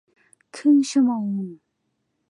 [0.55, 1.29] ครึ่งชั่วโมง